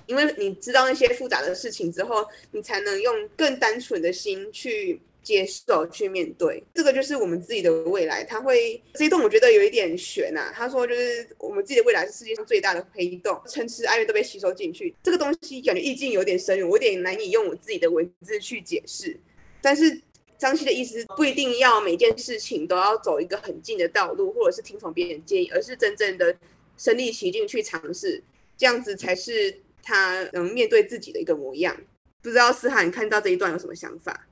[0.08, 6.64] 因为你知道那些复杂的事情之后，你才能用更单纯的心去接受、去面对。
[6.76, 8.24] 这个就是我们自己的未来。
[8.24, 10.54] 他会这一段我觉得有一点悬呐、啊。
[10.54, 14.94] 他说就是我们自己的未来是世界上最大的黑洞，嗔痴爱怨都被吸收进去。
[15.02, 19.20] 这个东西感觉意境有点深远，我有点难以用我自己的文字去解释。
[19.62, 20.00] 但是
[20.38, 26.36] 张希的意思不一定要每件事情都要走一个很近的道路，或者是听从别人建议，而是真正的
[26.78, 28.22] 身历其境去尝试，
[28.58, 29.60] 这样子才是。
[29.86, 31.76] 他能面对自己的一个模样，
[32.22, 34.26] 不知道思涵看到这一段有什么想法？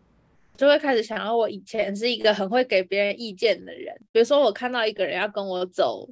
[0.62, 6.08] 就会开始想到我以前是一个很会给别人意见的人，比如说我看到一个人要跟我走，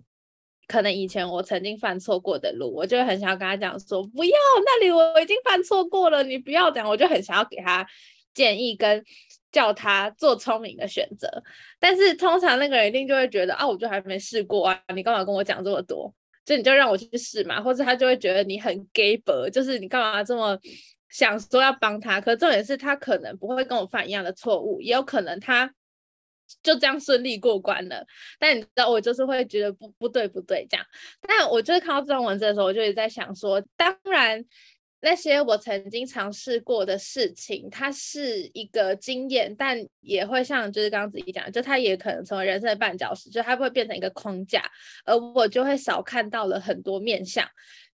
[0.66, 4.36] 可能以前我曾经犯错过的路，我就会很想要跟他讲说，不要，
[4.66, 7.86] 那里我已经犯错过了，你不要讲，我就很想要给他
[8.34, 9.06] 建议跟
[9.52, 11.30] 叫他做聪明的选择。
[11.80, 16.12] 但是通常那个人一定就会觉得啊，我就还没试过啊，你干嘛跟我讲这么多？
[16.44, 20.60] 就你就让我去试嘛，或者他就会觉得你很假掰，就是你干嘛这么
[21.10, 22.22] 想说要帮他？
[22.22, 25.74] 可重点是他可能不会跟我犯一样的错误，也有可能他
[26.64, 28.06] 就这样顺利过关了。
[28.40, 30.86] 但你知道，我就是会觉得不不对不对这样。
[31.22, 34.46] 但我就是看到这段文字的时候，我就也在想说，当然。
[35.02, 44.62] 那些我曾经尝试过的事情，它是一个经验，但也会像就是刚刚子怡讲，就它也可能成为人生的绊脚石，就它会变成一个框架，
[45.06, 47.48] 而我就会少看到了很多面相。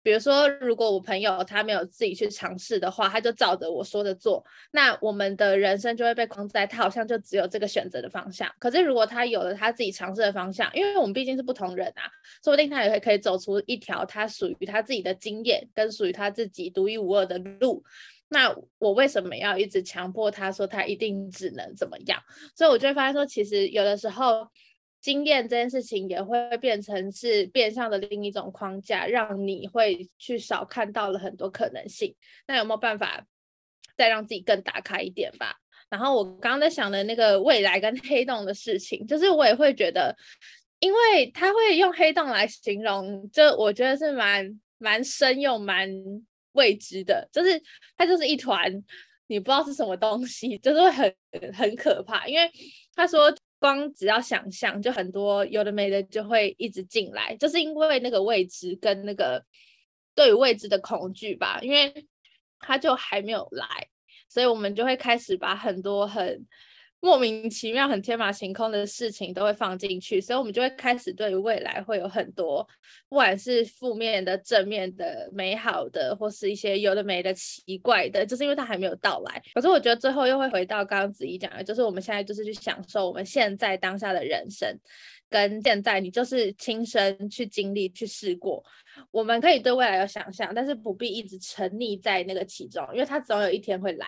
[0.04, 8.52] 比如说，如果我朋友他没有自己去尝试的话，他就照着我说的做，那我们的人生就会被框在他好像就只有这个选择的方向。
[8.60, 12.04] 可是如果他有了他自己尝试的方向，因为我们毕竟是不同人啊，
[12.44, 17.82] 说不定他也会可以走出一条他属于他自己的经验，跟属于他自己独一无二的路。
[18.28, 22.20] 那我为什么要一直强迫他说他一定只能怎么样？
[22.56, 24.50] 所以我就会发现说，其实有的时候。
[25.04, 32.16] 经验这件事情也会变成是变相的另一种框架，让你会去少看到了很多可能性。
[32.48, 33.28] 那有没有办法
[33.98, 35.58] 再让自己更打开一点吧？
[35.90, 40.16] 然后我刚刚在想的那个未来跟黑洞的事情，就是我也会觉得，
[40.80, 45.90] 因为他会用黑洞来形容，就我觉得是蛮蛮深又蛮
[46.54, 47.62] 未知的，就是
[47.98, 48.72] 它就是一团
[49.28, 52.50] 你不知道是什么东西，就是会很很可怕，因为
[52.96, 53.36] 他说。
[53.64, 59.42] 光只要想象，就很多有的没的就会一直进来，就是因为那个未知跟那个
[60.14, 62.06] 对于未知的恐惧吧，因为
[62.60, 63.88] 他就还没有来，
[64.28, 66.46] 所以我们就会开始把很多很。
[67.04, 72.66] 莫名其妙、很天马行空的事情都会放进去，所以我们就会开始对于未来会有很多，
[73.10, 79.44] 不管是负面的、正面的、美好的，或是一些有的没的、奇怪的，就是因为它还没有到来。
[79.54, 84.74] 可是我觉得最后又会回到刚刚子怡讲的，就是我们现在就是去享受我们现在当下的人生，
[85.30, 88.64] 跟现在你就是亲身去经历、去试过。
[89.12, 94.08] 我们可以对未来有想象，但是不必一直沉溺在那个其中，因为它总有一天会来。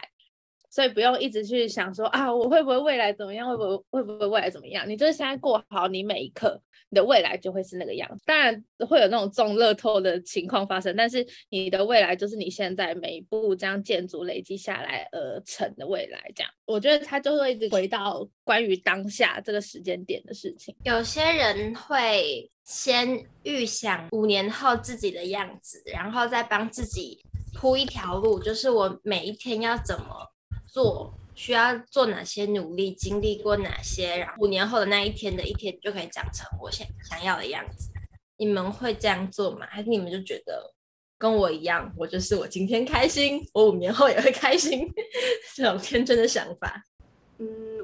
[0.75, 3.47] 所以不用一直去想说啊，我会不会未来怎么样？
[3.47, 4.85] 会不会会不会未来怎么样？
[4.85, 8.21] 你就是现在过好你每一刻，你的未来就会是那个样子。
[8.25, 16.19] 当然会有那种中乐透的情况发生，但是你的未来就是你现在每一步这样建筑累积下来而成的未来。
[16.35, 20.75] 这样，我觉得他就会一直回到关于当下这个时间点的事情。
[20.83, 30.34] 有些人会先预想五年后自己的样子，然后再帮自己铺一条路，就是我每一天要怎么。
[30.75, 37.89] 做需要做哪些努力，经历过哪些，然后五年后的那一天的一天就可以长成我想想要的样子。
[38.35, 39.65] 你们会这样做吗？
[39.69, 40.73] 还是你们就觉得
[41.17, 44.85] 跟我一样，我就是我今天开心，我五年后也会开心，
[45.55, 46.83] 这种天真的想法？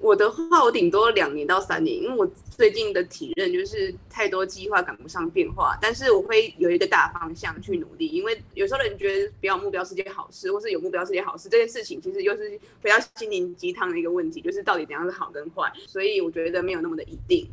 [0.02, 8.08] 嗯，我的话，我顶多两年到三年，因为我最近的体认就是太多计划赶不上变化，但是我会有一个大方向去努力。
[8.08, 12.50] 因为有时候人觉得不要目标是件好事，或是有目标是件好事，这件事情其实又是
[12.82, 15.72] 比较心灵鸡汤的一个问题，就是到底怎样是好跟坏。
[15.88, 17.48] 所以我觉得没有那么的一定，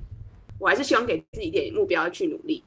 [0.59, 2.65] 我还是希望给自己一点目标去努力，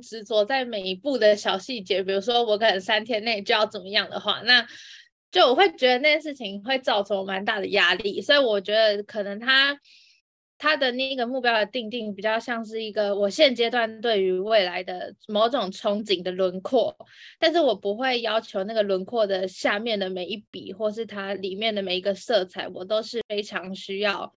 [0.00, 2.02] 执着在每一步的小细节。
[2.02, 4.66] 比如说我可能三天内就要怎么样的话，那。
[5.34, 9.76] 就我会觉得那件事情会造成我蛮大的压力，所以我觉得可能他
[10.56, 16.96] 他的那个目标的定定比较像是一个我现阶段对于未来的某种憧憬的轮廓，
[17.40, 24.32] 但是我不会要求那个轮廓的下面的每一笔或是它里面的每一个色彩，我都是非常需要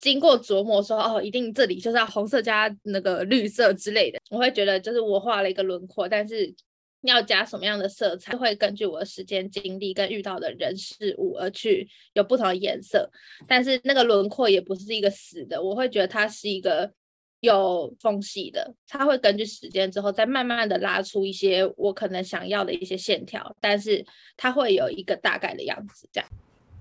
[0.00, 4.18] 经过琢磨说哦，一定这里就是要红色加那个绿色之类的。
[4.30, 6.52] 我会觉得就是我画了一个轮廓，但是。
[7.08, 13.10] 要加什么样的色彩，会根据我的时间、经历跟遇到的人事物而去有不同的颜色。
[13.46, 16.90] 但是那个轮廓也不是一个死的，我会觉得它是一个
[17.40, 24.04] 有缝隙的，它会根据时间之后再慢慢的拉出一些我可能想要的一些线条，但是
[24.36, 26.08] 它会有一个大概的样子。
[26.12, 26.30] 这样，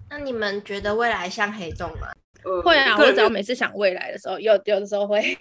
[0.09, 2.07] 那你们觉得未来像黑洞吗？
[2.43, 5.21] 呃、会啊，我只要每次想未来的时候，有有的时候会。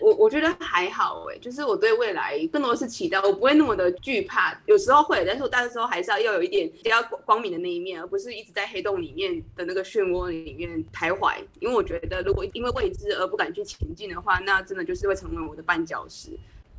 [0.00, 4.56] 我我觉得还好哎，就是我对未来更多是期待，我不会那么的惧怕。
[4.66, 11.34] 有时候会，但是我大多时候还是要要有一点比较光明的那一面，而不是一直在黑洞里面的那个漩涡里面徘徊。
[11.60, 16.30] 因为我觉得，如果因为未知而不敢去前进的话，那真的就是会成为我的绊脚石。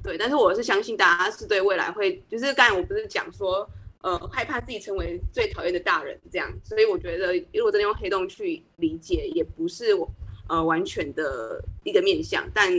[0.02, 3.70] 对，但是我是相信大家是对未来会，就是刚才我不是讲说，
[4.02, 10.10] 呃，害怕自己成为最讨厌的大人这样，所以我觉得如果真的用黑洞去理解，也不是我。
[10.50, 12.70] 呃，完全的一个面向，但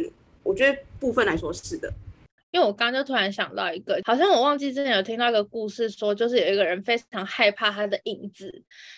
[0.43, 1.93] 我觉得部分来说是的，
[2.51, 8.51] 因为我刚刚就突然想到一个，好像我忘记之前有听到一个故事说，就是有一个人非常害怕他的影子，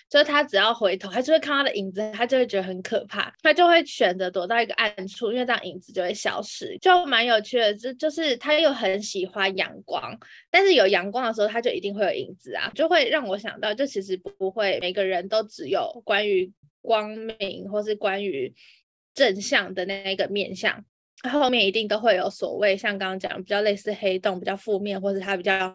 [0.08, 7.74] 就是他只要回头，还是会看他的影子，他就会觉得很可怕，他就会选择躲到一个暗处，因为这样影子就会消失，就蛮有趣的。
[7.74, 10.18] 就就是他又很喜欢阳光，
[10.50, 16.50] 但是有阳光的时候，他就一定会有影子啊，就会让我想到，就其实不会每个人都只有关于。
[16.82, 18.52] 光明，或是关于
[19.14, 20.84] 正向的那个面向，
[21.30, 25.74] 后面一定都会有所谓像刚刚讲比较类似黑洞，比较负面，或是他比较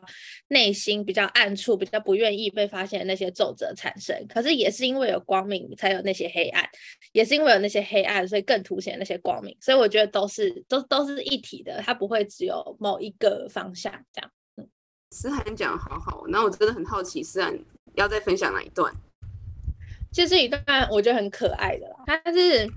[0.50, 4.13] 内心比较暗处，比较不愿意被发现的那些皱褶产生。
[4.28, 6.63] 可是也是因为有光明，才有那些黑暗；
[7.13, 9.56] 也是因为有那些黑暗，所以更凸显那些光明。
[9.62, 14.32] 所以我觉得都是都都是一体的，它不会只有某一个方向这样。
[15.12, 17.58] 思涵讲得好好，那我真的很好奇，思涵
[17.96, 18.93] 要再分享哪一段？
[20.17, 22.67] 其实一段我觉得很可爱的啦，它是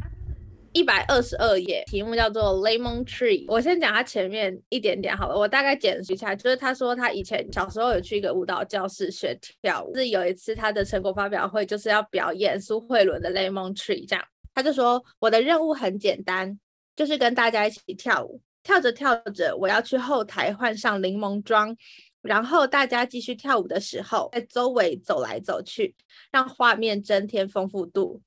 [0.72, 3.46] 一百二十二页，题目叫做 Lemon Tree。
[3.48, 14.22] 我先讲它前面一点点好了，我大概简述一下，就是他说他以前小时候有去一个舞蹈教室学跳舞，是有一次他的成果发表会就是要表演苏慧伦的 Lemon Tree，这样
[14.54, 16.60] 他就说我的任务很简单，
[16.94, 21.74] 就是跟大家一起跳舞，跳着跳着我要去后台换上柠檬妆。
[22.22, 25.94] 然后大家继续跳舞的时候，在周围走来走去，
[26.30, 28.20] 让画面增添丰富度。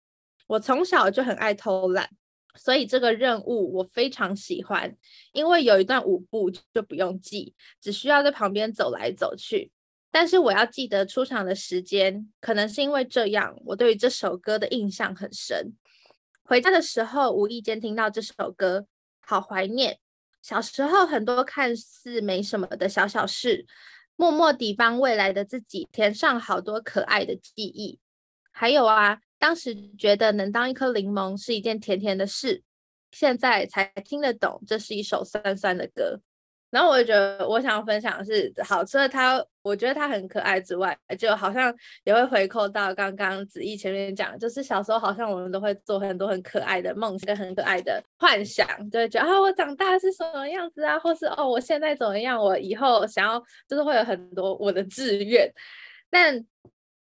[0.48, 2.10] 我从小就很爱偷懒，
[2.56, 4.96] 所以这个任务我非常喜欢，
[5.32, 9.72] 因为有一段舞步就不用记，只需要在旁边走来走去。
[10.12, 15.74] 但是我要记得出场的时间，可能是因为这样，我对于这首歌的印象很深。
[16.44, 18.86] 回家的时候无意间听到这首歌，
[19.22, 19.98] 好怀念。
[20.44, 23.66] 小时候很多看似没什么的小小事，
[24.18, 27.98] 默默地帮未来的自己填上好多可爱的记忆。
[28.52, 32.62] 还有啊，当时觉得能当一颗柠檬是一件甜甜的事，
[33.12, 36.20] 现在才听得懂，这是一首酸酸的歌。
[36.74, 41.72] 然后我觉得，我想要分享的是，好，除了它，我觉得它很可爱之外，就好像
[42.04, 55.48] 也会回扣到刚刚子怡前面讲，就是小时候好像我们都会做很多很可爱的梦想，跟很可爱的幻想，就会觉得啊，我长大是什么样子啊，或是哦，我现在怎么样，我以后想要，就是会有很多我的志愿。
[56.10, 56.44] 但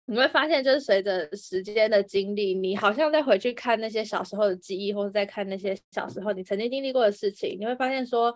[0.05, 8.33] 你会发现，就是随着时间的经历，你好像再回去看那些小时候的记忆，或者再看那些小时候你曾经经历过的事情，你会发现说。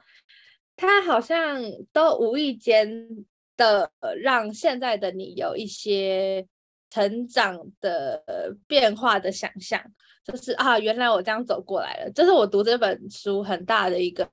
[0.76, 1.62] 他好像
[1.94, 3.08] 都无意间
[3.56, 3.92] 的
[4.22, 6.48] 让现在的你有一些
[6.90, 8.24] 成长的
[8.68, 9.80] 变化的想象，
[10.26, 12.12] 就是啊，原来我这样走过来了。
[12.16, 14.28] 这是我读这本书很大的一个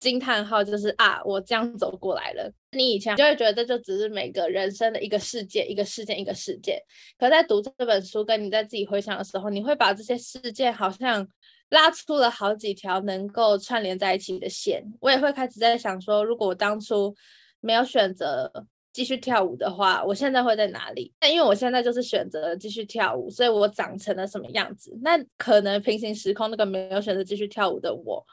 [0.00, 2.52] 惊叹号，就是啊，我这样走过来了。
[2.72, 6.78] 你以前就会觉得这就只是每个人生的一个事件，一个事件，一个事件。
[7.18, 11.26] 可在读这本书，跟你在自己回想的时候，你会把这些事件好像。
[11.70, 17.14] 拉出了好几条能够串联在一起的线，我也会开始在想说，如果我当初
[17.60, 18.50] 没有选择
[18.92, 21.12] 继续跳舞的话，我现在会在哪里？
[21.20, 24.98] 那因为我现在就是选择继续跳舞，所以我长成了什么样子？
[25.00, 28.24] 那可能平行时空那个没有选择继续跳舞的我，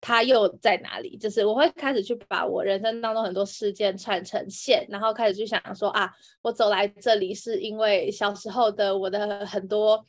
[0.00, 1.18] 他又在哪里？
[1.18, 6.10] 就是我会开始去把我人生当中很多事件串成线，然后开始去想说啊，
[6.40, 10.02] 我走来这里是因为小时候的我的很多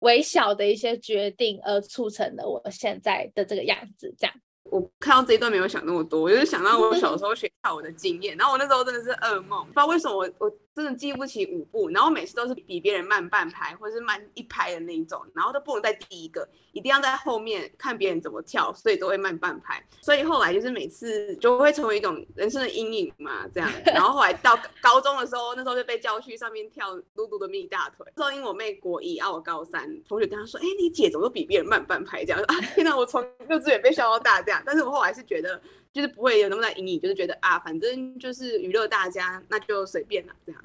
[0.00, 4.34] 微小的一些决定而促成了我现在的这个样子，这样。
[4.64, 10.50] 我看到这一段没有想那么多，我就是想到我小时候学跳舞的经验，然后我那时候真的是噩梦，不知道为什么我我。
[10.74, 19.80] 真的记不起舞步，然后每次都是比别人慢半拍或者是慢一拍的那一种，然后都不能在第一个，一定要在后面看别人怎么跳，所以都会慢半拍。
[20.00, 23.70] 所以后来就是每次就会成为一种人生的阴影嘛，这样。
[23.86, 28.04] 然后后来到高中的时候，那时候就被叫去上面跳嘟嘟的蜜大腿。
[28.16, 32.42] 那时候因为我妹国一，啊我高三，同学跟她说，哎，你姐怎么都比别人慢半拍这样？
[32.48, 34.60] 啊，天哪，我从幼稚园被笑到大这样。
[34.66, 35.60] 但是我后来是觉得，
[35.94, 40.60] 就是不会有那么大阴影，就是觉得啊，反正就是娱乐大家，那就随便了这样。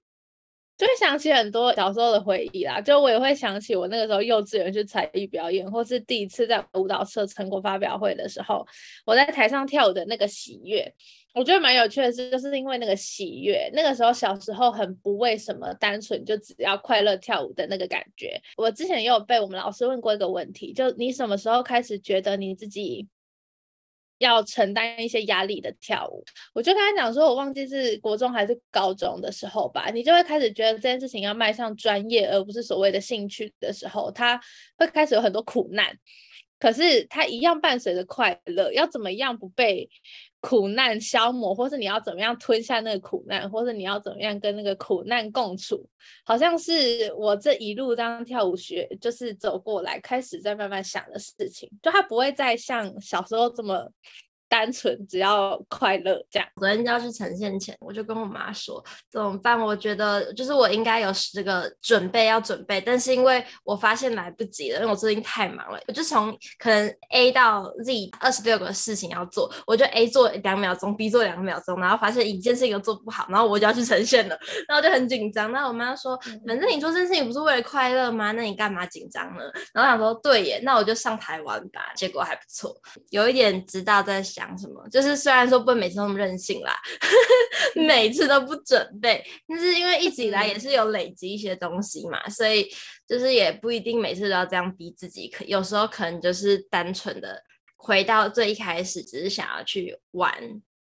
[0.75, 8.65] 就会想起很多小时候的回忆啦，就我也会想起我那个时候幼稚园去才艺表演，或是第一次在舞蹈社成果发表会的时候，
[9.05, 10.89] 我在台上跳舞的那个喜悦，
[11.33, 18.41] 我觉得蛮有趣的是，就是因为那个喜悦，那个时候小时候很不为什么，单纯就只要快乐跳舞的那个感觉。
[18.55, 23.05] 我之前也有被我们老师问过一个问题，就你什么时候开始觉得你自己
[24.19, 34.39] 要承担一些压力的跳舞，我就跟他讲说，我忘记是国中还是高中的时候吧，你就会开始觉得这件事情要迈向专业，而不是所谓的兴趣的时候，他
[34.77, 35.97] 会开始有很多苦难，
[36.59, 39.89] 可是它一样伴随着快乐，要怎么样不被
[40.41, 45.87] 苦难消磨，或是你要怎么样吞下那个苦难，或是你要怎么样跟那个苦难共处，
[46.23, 53.91] 好像是我这一路这样跳舞学，就是走过来，开始在慢慢想的事情，就它不会再像小时候这么。
[54.49, 56.49] 单纯只要快乐这样。
[56.57, 59.57] 昨天就要去呈现前，我就跟我妈说怎么办？
[59.59, 65.79] 我觉得就是我应该有十个准备要准备，但是因为我发现来不及了，因为我最近太忙了。
[65.87, 74.35] 我就从可能 A 到 Z 二十六个事情要做，我就 A 做两秒钟，B 做两秒钟，然后发现一件事情都做不好，然后我就要去呈现了，
[74.67, 75.51] 然后就很紧张。
[75.51, 78.31] 那我妈说，反正你做这件事情不是为了快乐吗？
[78.31, 79.43] 那你干嘛紧张呢？
[79.73, 81.91] 然后想说对耶，那我就上台玩吧。
[81.95, 82.75] 结果还不错，
[83.11, 84.38] 有一点知道在想。
[84.39, 84.87] 讲什么？
[84.89, 86.73] 就是虽然说不会每次都那么任性啦，
[87.75, 92.65] 每次都不准备，但是因为一直以来也是有累积一些东西嘛，所以
[93.05, 97.43] 就是也不一定每次都要这样逼自己，可有时候可能就是单纯的
[97.75, 100.33] 回到最一开始，只是想要去玩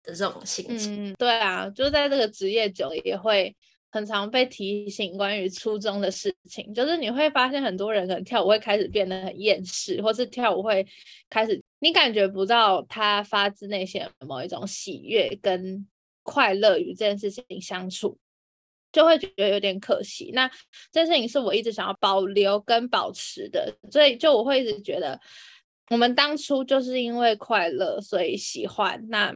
[0.04, 1.12] 的这种心情。
[1.12, 3.56] 嗯，对啊，就在这个职业久也会。
[3.92, 10.86] 很常被提醒关于初中的事情，就是你会发现很多人可能跳舞会开始变得很厌世，或是跳舞会
[11.28, 15.88] 开始你感觉不到他发自内心的某一种喜悦跟
[16.24, 18.18] 快乐与这件事情相处，
[18.92, 20.32] 就会觉得有点可惜。
[20.34, 20.48] 那
[20.92, 25.20] 这件事情是我一直想要保留跟保持的，所以就我会一直觉得，
[25.90, 29.36] 我们当初就是因为快乐所以喜欢那。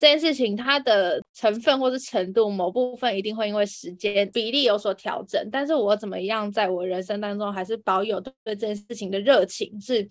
[0.00, 10.08] 这件事情它的成分或是程度，某部分一定会因为时间比例有所调整，但是我怎么样在我人生当中还是保有对这件事情的热情，是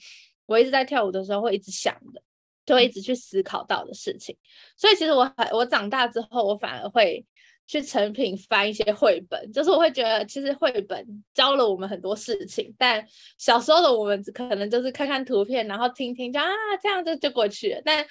[0.47, 2.21] 我一直在跳舞的时候会一直想的，
[2.65, 4.35] 就会一直去思考到的事情。
[4.75, 7.23] 所以其实我我长大之后，我反而会
[7.67, 13.05] 去成品翻一些绘本，就是我会觉得其实绘本教了我们很多事情，但
[13.37, 16.47] 小时候的我们可能就是看看图片，然后听听就啊
[16.81, 18.03] 这样就就过去了，但。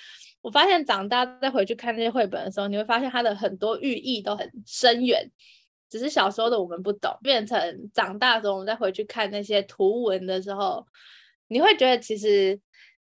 [0.43, 5.29] 我发现长大再回去看那些绘本的时候，你会发现它的很多寓意都很深远，
[5.91, 7.11] 只是小时候的我们不懂。
[7.21, 7.59] 变成
[7.93, 10.87] 长大之后，我们再回去看那些图文的时候，
[11.49, 12.59] 你会觉得其实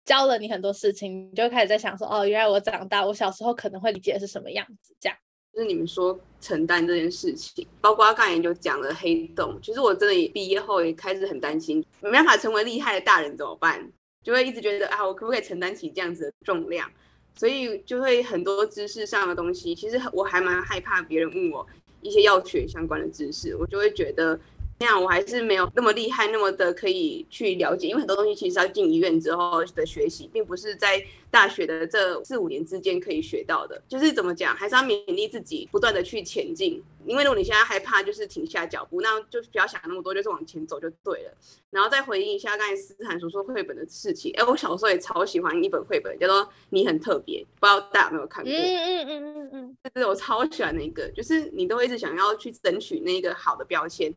[0.05, 4.95] 教了你很多事情，你就开始在想说，哦，原来我长大，我小时候可能会理解是什么样子。
[4.99, 5.17] 这样
[5.53, 13.91] 就是你们说承担这件事情，包括刚才就讲了黑洞，其实我真的也毕业后也开始很担心，没办法成为厉害的大人怎么办？
[14.23, 16.91] 就会一直觉得啊，我可不可以承担起这样子的重量？
[17.35, 21.65] 所以就会很多知识上的东西，其实我还蛮害怕别人问我
[22.01, 24.39] 一些药学相关的知识，我就会觉得。
[24.79, 33.81] 那样我还是没有那么厉害，那么的可以去了解，因为很多东西其实要进医院之后的学习，并不是在大学的这四五年之间可以学到的。
[33.87, 36.83] 就是怎么讲，还是要勉励自己，不断的去前进。
[37.07, 41.33] 因为如果你现在害怕，就是停下脚步，那就不要想那么多，就是往前走就对了。
[41.71, 44.31] 然后再回应一下刚才思涵所说绘本的事情。
[44.35, 48.53] 哎，我小时候也超喜欢一本绘本，叫做《你很特别》，不知道大家有没有看过？
[48.53, 54.13] 嗯嗯嗯嗯嗯，就是我超喜欢那个，就是你都会一直想要去争取那个好的标签。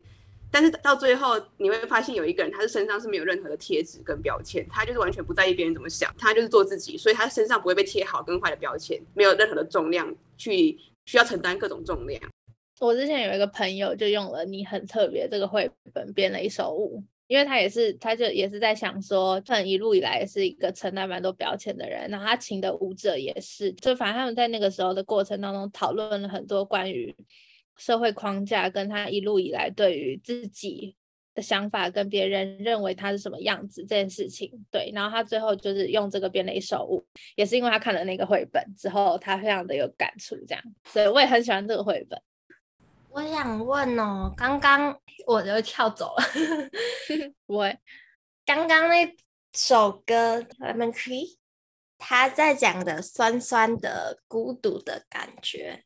[0.51, 10.77] 但是到最后，你会发现有一个人，他是身上是没有任何的贴纸跟标签，他就是完全不在意别人怎么想，他就是做自己，所以他身上不会被贴好跟坏的标签，没有任何的重量去
[11.07, 12.21] 需要承担各种重量。
[12.81, 27.15] 我之前有一个朋友就用了《你很特别》这个绘本编了一首舞，因为他也是，他就也是在想说，他一路以来是一个承担蛮多标签的人，然后他请的舞者也是，就反正他们在那个时候的过程当中讨论了很多关于
[27.81, 30.95] 社会框架跟他一路以来对于自己
[31.35, 34.53] 的想法跟别人认为他是什么样子这件事情。
[34.71, 37.03] 对，然后他最后就是用这个编了一首舞，
[37.37, 42.21] 也是因为他看了那个绘本之后，他非常的有感触，这样，所以我也很喜欢这个绘本。
[43.09, 46.25] 我想问哦，刚刚我就跳走了。
[47.47, 47.73] 我
[48.45, 49.17] 刚刚那
[49.55, 51.25] 首歌《Lemon Tree》，
[51.99, 55.85] 他在讲的酸酸的、孤独的感觉，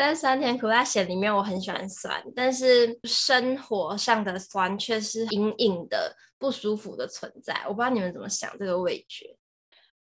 [0.00, 7.54] 在酸甜苦辣咸里面，我很喜欢酸，但是生活上的酸却是隐隐的不舒服的存在。
[7.68, 9.36] 我不知道你们怎么想这个味觉。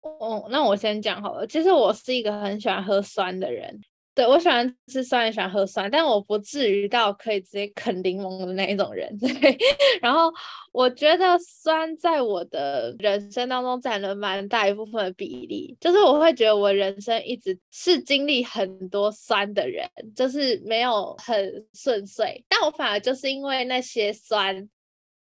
[0.02, 1.48] 哦，那我先讲好了。
[1.48, 3.82] 其实我是一个很喜欢喝酸的人。
[4.20, 9.08] 对，我喜欢吃酸，也喜欢喝酸，但我不至于到可以直接啃柠檬的那一种人。
[9.18, 9.58] 对，
[10.02, 10.30] 然后
[10.74, 24.70] 我觉得酸在我的人生当中占了蛮大一部分的比例，就是我会觉得我人生一直是经历很多酸的人，就是没有很顺遂，但我反而就是因为那些酸，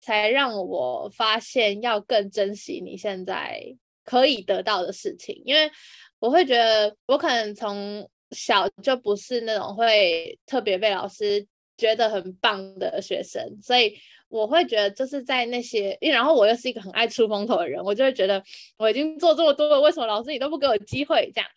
[0.02, 3.62] 才让我发现要更珍惜你现在
[4.04, 5.70] 可以得到的事情，因为
[6.18, 11.46] 我会觉得我可能从小就不是那种会特别被老师
[11.78, 13.94] 觉得很棒的学生，所以
[14.30, 18.44] 我会觉得就是在那些，然后我又是一个很爱出风头的人，我就会觉得
[18.78, 21.32] 我已经做这么多了，为什么老师你都不给我机会？
[21.34, 21.50] 这样。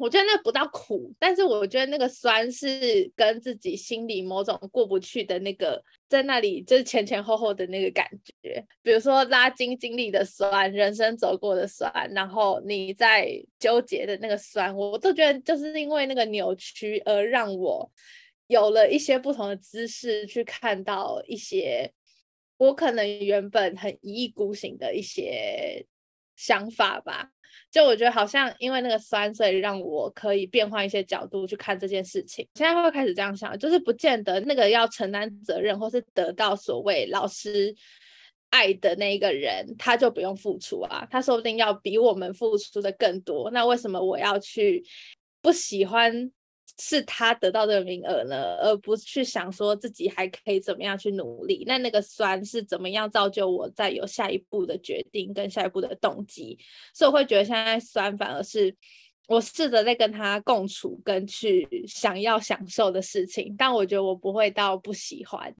[0.00, 8.64] 我觉得那不到苦，但是我觉得那个酸是跟自己心里某种过不去的那个，在那里就是前前后后的那个感觉。
[8.82, 17.92] 比如说拉筋经历的酸，人生走过的酸，然后你在纠结的那个酸，我都觉得就是因为那个扭曲而让我
[18.46, 21.92] 有了一些不同的姿势去看到一些
[22.56, 25.84] 我可能原本很一意孤行的一些
[26.36, 27.32] 想法吧。
[27.70, 32.46] 就我觉得好像因为那个酸，所以让我可以变换一些角度去看这件事情。
[32.54, 37.74] 现在会开始这样想，就是不见得那个要承担责任或是得到所谓老师
[38.50, 41.06] 爱的那一个人，他就不用付出啊。
[41.10, 43.50] 他说不定要比我们付出的更多。
[43.50, 44.84] 那为什么我要去
[45.40, 46.30] 不喜欢？
[46.80, 51.62] 是他得到这个名额呢，而不是去想说自己还可以怎么样去努力。
[51.66, 56.58] 那那个酸是怎么样造就我再有下一步的决定跟下一步的动机？
[56.94, 58.74] 所以我会觉得现在酸反而是
[59.28, 65.54] 我试着在跟他共处跟去想要享受的事情，但我觉得我不会到不喜欢。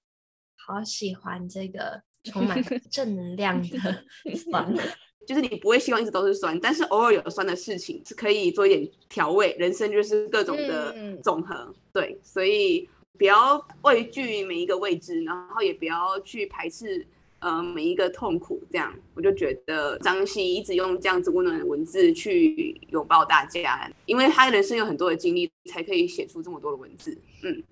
[0.56, 4.04] 好喜欢这个充满 正能量的
[4.34, 4.74] 酸。
[5.30, 9.54] 就是你不会希望一直都是酸，但是偶尔有酸的事情是可以做一点调味。
[9.60, 17.06] 人生就是各种的总和，嗯、对，所以不要畏惧每一个未知，然后也不要去排斥
[17.38, 18.60] 呃每一个痛苦。
[18.72, 27.16] 这样，我就觉得张希一直用这样子温暖的文字去拥抱大家，因为他人生有很多的经历，才可以写出这么多的文字。
[27.44, 27.62] 嗯。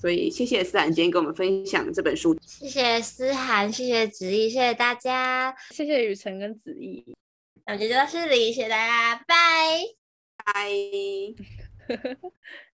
[0.00, 2.38] 所以谢谢思涵今天跟我们分享这本书。
[2.46, 7.04] 谢谢思涵，谢谢子怡，谢谢大家，谢谢雨辰跟子怡。
[7.66, 9.34] 那我们就到这里，谢谢大家，拜
[10.44, 10.54] 拜。
[10.54, 10.70] 拜。